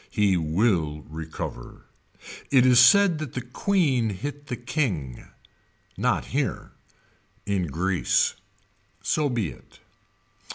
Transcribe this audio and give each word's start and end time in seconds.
He 0.09 0.35
will 0.35 1.01
recover. 1.07 1.85
It 2.49 2.65
is 2.65 2.79
said 2.79 3.19
that 3.19 3.33
the 3.35 3.41
Queen 3.43 4.09
hit 4.09 4.47
the 4.47 4.55
King. 4.55 5.27
Not 5.95 6.25
here. 6.33 6.71
In 7.45 7.67
Greece. 7.67 8.33
So 9.03 9.29
be 9.29 9.49
it. 9.49 9.79